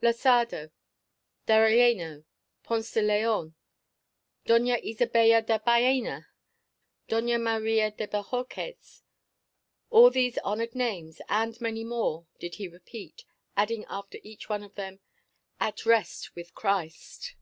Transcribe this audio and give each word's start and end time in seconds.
Losada, 0.00 0.70
D'Arellano, 1.46 2.22
Ponce 2.62 2.92
de 2.92 3.02
Leon, 3.02 3.56
Doña 4.46 4.78
Isabella 4.84 5.42
de 5.42 5.58
Baena, 5.58 6.28
Doña 7.08 7.40
Maria 7.42 7.90
de 7.90 8.06
Bohorques, 8.06 9.02
all 9.90 10.10
these 10.12 10.38
honoured 10.44 10.76
names, 10.76 11.20
and 11.28 11.60
many 11.60 11.82
more, 11.82 12.24
did 12.38 12.54
he 12.54 12.68
repeat, 12.68 13.24
adding 13.56 13.84
after 13.88 14.18
each 14.22 14.48
one 14.48 14.62
of 14.62 14.76
them, 14.76 15.00
"At 15.58 15.84
rest 15.84 16.36
with 16.36 16.54
Christ." 16.54 17.34